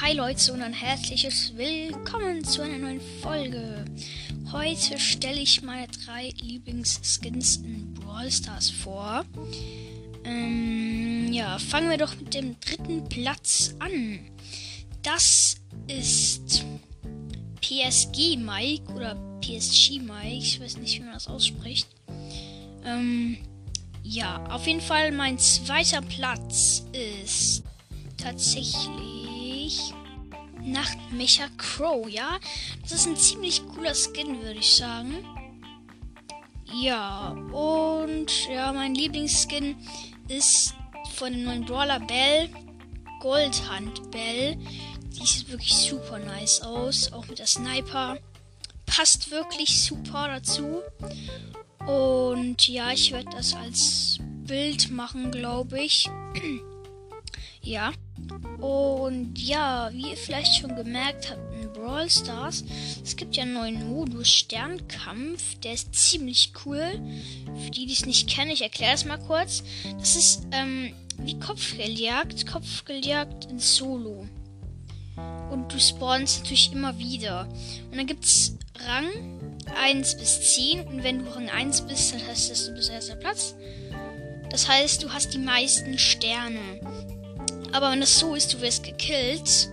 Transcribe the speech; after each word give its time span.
Hi 0.00 0.12
Leute 0.12 0.52
und 0.52 0.60
ein 0.60 0.72
herzliches 0.72 1.56
Willkommen 1.56 2.42
zu 2.42 2.62
einer 2.62 2.78
neuen 2.78 3.00
Folge. 3.22 3.84
Heute 4.50 4.98
stelle 4.98 5.40
ich 5.40 5.62
meine 5.62 5.86
drei 5.86 6.32
Lieblingsskins 6.40 7.58
in 7.58 7.94
Brawl 7.94 8.30
Stars 8.30 8.70
vor. 8.70 9.24
Ähm, 10.24 11.32
ja, 11.32 11.58
fangen 11.60 11.90
wir 11.90 11.96
doch 11.96 12.16
mit 12.16 12.34
dem 12.34 12.58
dritten 12.58 13.08
Platz 13.08 13.76
an. 13.78 14.18
Das 15.02 15.58
ist 15.86 16.64
PSG 17.60 18.36
Mike 18.36 18.92
oder 18.92 19.14
PSG 19.40 20.00
Mike. 20.00 20.38
Ich 20.38 20.60
weiß 20.60 20.76
nicht, 20.78 20.98
wie 20.98 21.04
man 21.04 21.14
das 21.14 21.28
ausspricht. 21.28 21.88
Ähm, 22.84 23.38
ja, 24.02 24.44
auf 24.50 24.66
jeden 24.66 24.80
Fall 24.80 25.12
mein 25.12 25.38
zweiter 25.38 26.02
Platz 26.02 26.82
ist 26.92 27.62
tatsächlich 28.16 29.23
Nachtmecher 30.62 31.48
Crow, 31.58 32.08
ja? 32.08 32.38
Das 32.82 32.92
ist 32.92 33.06
ein 33.06 33.16
ziemlich 33.16 33.66
cooler 33.66 33.94
Skin, 33.94 34.42
würde 34.42 34.58
ich 34.58 34.74
sagen. 34.74 35.24
Ja, 36.72 37.28
und 37.52 38.48
ja, 38.48 38.72
mein 38.72 38.94
Lieblingsskin 38.94 39.76
ist 40.28 40.74
von 41.14 41.32
dem 41.32 41.44
neuen 41.44 41.64
Brawler 41.64 42.00
Bell, 42.00 42.48
Goldhand 43.20 44.10
Bell. 44.10 44.56
Die 45.12 45.26
sieht 45.26 45.48
wirklich 45.48 45.74
super 45.74 46.18
nice 46.18 46.62
aus, 46.62 47.12
auch 47.12 47.26
mit 47.28 47.38
der 47.38 47.46
Sniper. 47.46 48.18
Passt 48.86 49.30
wirklich 49.30 49.82
super 49.82 50.28
dazu. 50.28 50.82
Und 51.86 52.66
ja, 52.68 52.90
ich 52.90 53.12
werde 53.12 53.30
das 53.30 53.54
als 53.54 54.18
Bild 54.46 54.90
machen, 54.90 55.30
glaube 55.30 55.80
ich. 55.80 56.10
ja. 57.64 57.92
Und 58.60 59.38
ja, 59.38 59.90
wie 59.92 60.10
ihr 60.10 60.16
vielleicht 60.16 60.60
schon 60.60 60.74
gemerkt 60.76 61.30
habt 61.30 61.54
in 61.54 61.72
Brawl 61.72 62.08
Stars, 62.08 62.64
es 63.02 63.16
gibt 63.16 63.36
ja 63.36 63.42
einen 63.42 63.54
neuen 63.54 63.88
Modus 63.88 64.28
Sternkampf, 64.28 65.58
der 65.60 65.74
ist 65.74 65.94
ziemlich 65.94 66.52
cool. 66.64 67.00
Für 67.64 67.70
die, 67.70 67.86
die 67.86 67.92
es 67.92 68.06
nicht 68.06 68.28
kennen, 68.28 68.50
ich 68.50 68.62
erkläre 68.62 68.94
es 68.94 69.04
mal 69.04 69.18
kurz. 69.18 69.62
Das 69.98 70.16
ist 70.16 70.46
ähm, 70.52 70.94
wie 71.18 71.38
Kopfgeldjagd, 71.38 72.46
Kopfgeldjagd 72.46 73.46
in 73.46 73.58
Solo. 73.58 74.26
Und 75.50 75.72
du 75.72 75.78
spawnst 75.78 76.40
natürlich 76.40 76.72
immer 76.72 76.98
wieder. 76.98 77.48
Und 77.90 77.96
dann 77.96 78.06
gibt 78.06 78.24
es 78.24 78.56
Rang 78.86 79.06
1 79.80 80.16
bis 80.16 80.54
10. 80.54 80.86
Und 80.86 81.04
wenn 81.04 81.24
du 81.24 81.34
Rang 81.34 81.48
1 81.48 81.82
bist, 81.82 82.12
dann 82.12 82.20
das, 82.26 82.66
du 82.66 82.74
bist 82.74 82.90
erster 82.90 83.16
Platz. 83.16 83.54
Das 84.50 84.68
heißt, 84.68 85.02
du 85.02 85.12
hast 85.12 85.34
die 85.34 85.38
meisten 85.38 85.98
Sterne. 85.98 86.80
Aber 87.74 87.90
wenn 87.90 88.02
es 88.02 88.20
so 88.20 88.36
ist, 88.36 88.54
du 88.54 88.60
wirst 88.60 88.84
gekillt, 88.84 89.68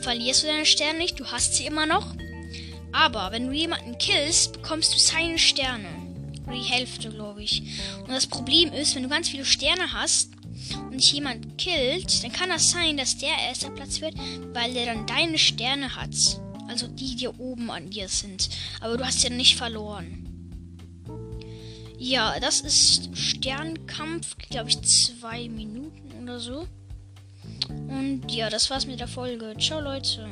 verlierst 0.00 0.42
du 0.42 0.46
deine 0.46 0.64
Sterne 0.64 0.98
nicht, 0.98 1.20
du 1.20 1.26
hast 1.26 1.54
sie 1.54 1.66
immer 1.66 1.84
noch. 1.84 2.06
Aber 2.92 3.30
wenn 3.30 3.46
du 3.46 3.52
jemanden 3.52 3.98
killst, 3.98 4.54
bekommst 4.54 4.94
du 4.94 4.98
seine 4.98 5.38
Sterne. 5.38 5.86
Oder 6.46 6.56
die 6.56 6.62
Hälfte, 6.62 7.10
glaube 7.10 7.42
ich. 7.42 7.62
Und 8.00 8.08
das 8.08 8.26
Problem 8.26 8.72
ist, 8.72 8.94
wenn 8.94 9.02
du 9.02 9.10
ganz 9.10 9.28
viele 9.28 9.44
Sterne 9.44 9.92
hast 9.92 10.30
und 10.90 10.94
dich 10.94 11.12
jemand 11.12 11.58
killt, 11.58 12.24
dann 12.24 12.32
kann 12.32 12.48
das 12.48 12.70
sein, 12.70 12.96
dass 12.96 13.18
der 13.18 13.36
erster 13.46 13.68
Platz 13.68 14.00
wird, 14.00 14.14
weil 14.54 14.72
der 14.72 14.86
dann 14.86 15.06
deine 15.06 15.36
Sterne 15.36 15.94
hat. 15.94 16.40
Also 16.68 16.86
die, 16.86 17.16
die 17.16 17.28
oben 17.28 17.70
an 17.70 17.90
dir 17.90 18.08
sind. 18.08 18.48
Aber 18.80 18.96
du 18.96 19.04
hast 19.04 19.22
ja 19.24 19.28
nicht 19.28 19.56
verloren. 19.56 20.26
Ja, 21.98 22.40
das 22.40 22.62
ist 22.62 23.14
Sternkampf, 23.14 24.38
glaube 24.38 24.70
ich, 24.70 24.80
zwei 24.80 25.50
Minuten 25.50 26.22
oder 26.22 26.40
so. 26.40 26.66
Und 27.68 28.30
ja, 28.30 28.48
das 28.50 28.70
war's 28.70 28.86
mit 28.86 29.00
der 29.00 29.08
Folge. 29.08 29.54
Ciao, 29.58 29.80
Leute. 29.80 30.28